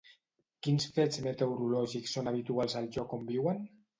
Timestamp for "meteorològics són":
1.25-2.31